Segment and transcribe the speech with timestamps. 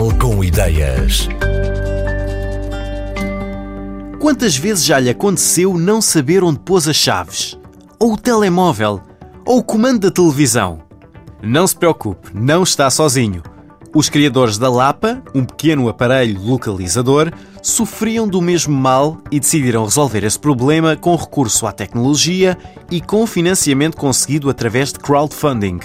[0.00, 1.28] Portugal com ideias.
[4.18, 7.58] Quantas vezes já lhe aconteceu não saber onde pôs as chaves?
[7.98, 9.02] Ou o telemóvel?
[9.44, 10.80] Ou o comando da televisão?
[11.42, 13.42] Não se preocupe, não está sozinho.
[13.94, 17.30] Os criadores da Lapa, um pequeno aparelho localizador,
[17.60, 22.56] sofriam do mesmo mal e decidiram resolver esse problema com recurso à tecnologia
[22.90, 25.80] e com financiamento conseguido através de crowdfunding.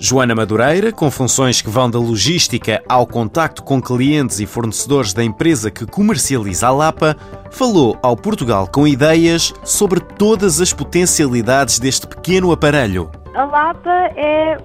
[0.00, 5.24] Joana Madureira, com funções que vão da logística ao contacto com clientes e fornecedores da
[5.24, 7.16] empresa que comercializa a Lapa,
[7.50, 13.10] falou ao Portugal com ideias sobre todas as potencialidades deste pequeno aparelho.
[13.34, 14.56] A Lapa é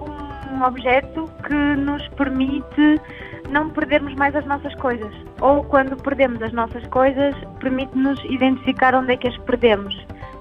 [0.52, 3.02] um objeto que nos permite
[3.50, 5.12] não perdermos mais as nossas coisas.
[5.42, 9.96] Ou quando perdemos as nossas coisas, permite-nos identificar onde é que as perdemos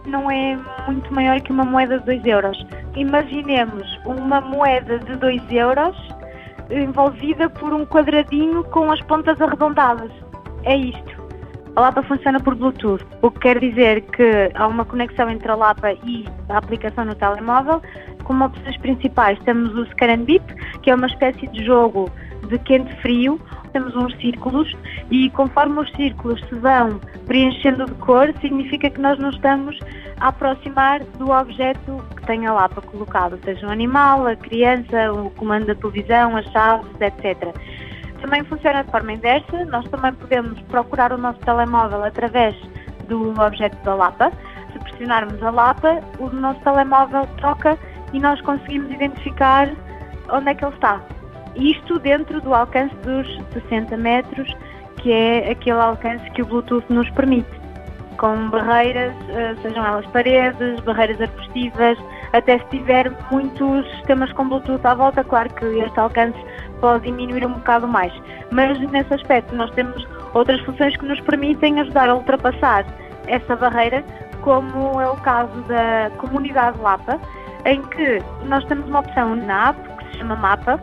[0.06, 2.66] não é muito maior que uma moeda de 2 euros.
[2.96, 5.96] Imaginemos uma moeda de 2 euros
[6.70, 10.10] envolvida por um quadradinho com as pontas arredondadas.
[10.64, 11.22] É isto.
[11.74, 15.54] A Lapa funciona por Bluetooth, o que quer dizer que há uma conexão entre a
[15.54, 17.80] Lapa e a aplicação no telemóvel.
[18.24, 20.42] Como opções principais temos o Scan and Beep,
[20.82, 22.10] que é uma espécie de jogo
[22.48, 23.40] de quente-frio,
[23.72, 24.72] temos uns círculos
[25.10, 29.78] e conforme os círculos se vão preenchendo de cor, significa que nós nos estamos
[30.20, 35.30] a aproximar do objeto que tem a lapa colocado, seja um animal, a criança, o
[35.30, 37.54] comando da televisão, as chaves, etc.
[38.20, 42.54] Também funciona de forma inversa, nós também podemos procurar o nosso telemóvel através
[43.08, 44.32] do objeto da lapa.
[44.72, 47.76] Se pressionarmos a lapa, o nosso telemóvel toca
[48.12, 49.68] e nós conseguimos identificar
[50.30, 51.00] onde é que ele está.
[51.54, 54.54] Isto dentro do alcance dos 60 metros,
[54.96, 57.50] que é aquele alcance que o Bluetooth nos permite,
[58.16, 61.98] com barreiras, eh, sejam elas paredes, barreiras arbustivas,
[62.32, 66.38] até se tiver muitos sistemas com Bluetooth à volta, claro que este alcance
[66.80, 68.12] pode diminuir um bocado mais.
[68.50, 72.86] Mas nesse aspecto nós temos outras funções que nos permitem ajudar a ultrapassar
[73.26, 74.04] essa barreira,
[74.40, 77.20] como é o caso da comunidade Lapa,
[77.64, 80.80] em que nós temos uma opção na app que se chama Mapa,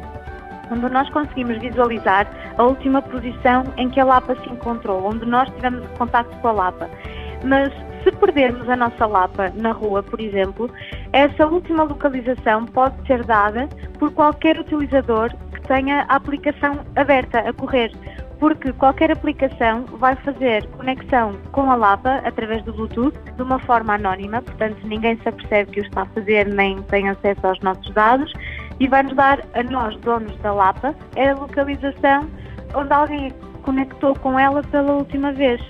[0.72, 5.50] onde nós conseguimos visualizar a última posição em que a Lapa se encontrou, onde nós
[5.56, 6.90] tivemos contato com a Lapa.
[7.44, 7.72] Mas
[8.03, 10.69] se perdermos a nossa Lapa na rua, por exemplo,
[11.12, 17.53] essa última localização pode ser dada por qualquer utilizador que tenha a aplicação aberta a
[17.53, 17.91] correr,
[18.40, 23.96] porque qualquer aplicação vai fazer conexão com a Lapa através do Bluetooth de uma forma
[23.96, 27.94] anónima, portanto ninguém se apercebe que o está a fazer nem tem acesso aos nossos
[27.94, 28.31] dados
[28.79, 32.29] e vai-nos dar a nós, donos da Lapa, a localização
[32.75, 33.31] onde alguém
[33.63, 35.62] conectou com ela pela última vez.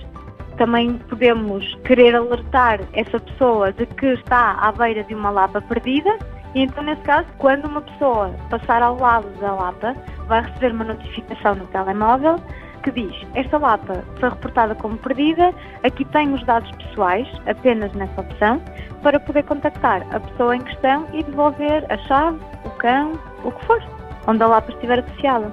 [0.56, 6.18] Também podemos querer alertar essa pessoa de que está à beira de uma Lapa perdida
[6.54, 9.94] e então, nesse caso, quando uma pessoa passar ao lado da Lapa,
[10.26, 12.36] vai receber uma notificação no telemóvel
[12.82, 15.54] que diz: Esta Lapa foi reportada como perdida,
[15.84, 18.60] aqui tem os dados pessoais, apenas nessa opção,
[19.02, 22.38] para poder contactar a pessoa em questão e devolver a chave,
[22.80, 23.12] cão,
[23.44, 23.82] o que for,
[24.26, 25.52] onde a Lapa estiver associada.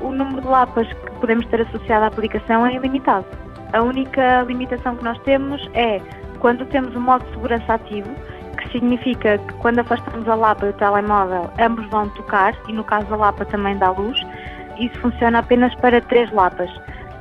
[0.00, 3.26] O número de Lapas que podemos ter associado à aplicação é ilimitado.
[3.72, 6.00] A única limitação que nós temos é
[6.38, 8.10] quando temos o modo de segurança ativo,
[8.56, 12.82] que significa que quando afastamos a Lapa e o telemóvel, ambos vão tocar, e no
[12.82, 14.18] caso da Lapa também dá luz,
[14.78, 16.70] isso funciona apenas para três lapas.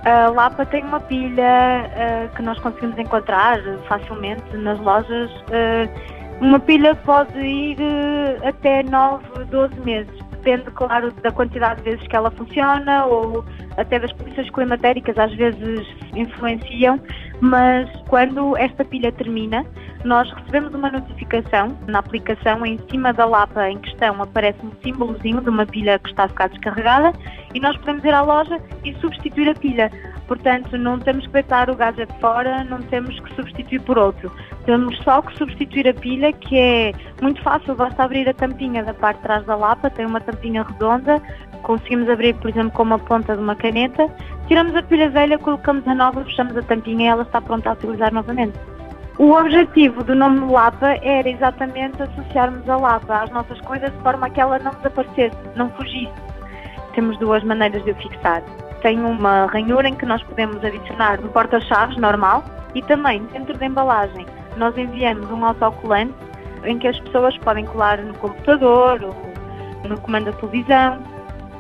[0.06, 5.30] A lapa tem uma pilha uh, que nós conseguimos encontrar facilmente nas lojas.
[5.42, 10.30] Uh, uma pilha pode ir uh, até 9, 12 meses.
[10.32, 13.44] Depende, claro, da quantidade de vezes que ela funciona ou
[13.78, 15.86] até das condições climatéricas, às vezes
[16.16, 17.00] influenciam,
[17.42, 19.66] mas quando esta pilha termina,
[20.04, 25.42] nós recebemos uma notificação na aplicação, em cima da lapa em questão aparece um símbolozinho
[25.42, 27.14] de uma pilha que está a ficar descarregada
[27.54, 29.92] e nós podemos ir à loja e substituir a pilha.
[30.28, 34.32] Portanto, não temos que deitar o gadget fora, não temos que substituir por outro.
[34.66, 38.94] Temos só que substituir a pilha, que é muito fácil, basta abrir a tampinha da
[38.94, 41.20] parte de trás da lapa, tem uma tampinha redonda,
[41.64, 44.08] conseguimos abrir, por exemplo, com uma ponta de uma caneta,
[44.48, 47.74] tiramos a pilha velha, colocamos a nova, fechamos a tampinha e ela está pronta a
[47.74, 48.58] utilizar novamente.
[49.20, 54.30] O objetivo do nome Lapa era exatamente associarmos a Lapa às nossas coisas de forma
[54.30, 56.14] que ela não desaparecesse, não fugisse.
[56.96, 58.42] Temos duas maneiras de o fixar.
[58.82, 63.66] Tem uma ranhura em que nós podemos adicionar no porta-chaves normal e também dentro da
[63.66, 64.26] embalagem
[64.56, 66.16] nós enviamos um autocolante
[66.64, 70.98] em que as pessoas podem colar no computador ou no comando da televisão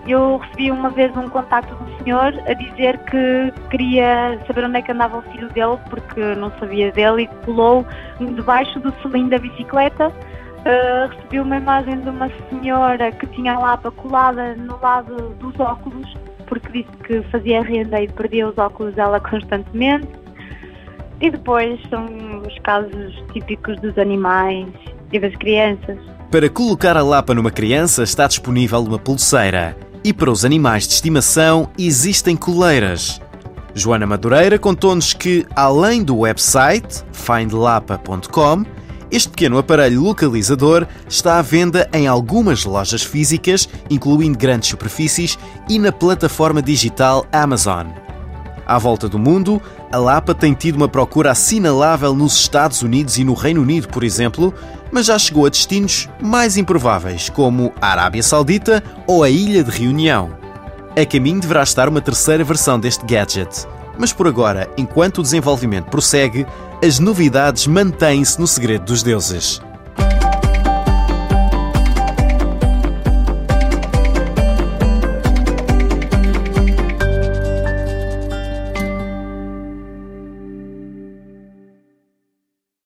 [0.08, 4.82] eu recebi uma vez um contacto do senhor a dizer que queria saber onde é
[4.82, 7.86] que andava o filho dele, porque não sabia dele, e colou
[8.20, 10.08] debaixo do cilindro da bicicleta.
[10.08, 15.58] Uh, recebi uma imagem de uma senhora que tinha a lapa colada no lado dos
[15.60, 16.14] óculos
[16.50, 20.10] porque disse que fazia renda e perdia os óculos dela constantemente.
[21.22, 22.06] E depois são
[22.46, 24.68] os casos típicos dos animais
[25.12, 25.98] e das crianças.
[26.32, 29.76] Para colocar a Lapa numa criança está disponível uma pulseira.
[30.04, 33.20] E para os animais de estimação existem coleiras.
[33.76, 38.66] Joana Madureira contou-nos que, além do website findlapa.com,
[39.12, 45.38] este pequeno aparelho localizador está à venda em algumas lojas físicas, incluindo grandes superfícies,
[45.68, 47.88] e na plataforma digital Amazon.
[48.66, 49.60] À volta do mundo,
[49.92, 54.04] a Lapa tem tido uma procura assinalável nos Estados Unidos e no Reino Unido, por
[54.04, 54.54] exemplo,
[54.92, 59.72] mas já chegou a destinos mais improváveis, como a Arábia Saudita ou a Ilha de
[59.72, 60.38] Reunião.
[61.00, 65.90] A caminho deverá estar uma terceira versão deste gadget, mas por agora, enquanto o desenvolvimento
[65.90, 66.46] prossegue,
[66.84, 69.62] as novidades mantêm-se no segredo dos deuses.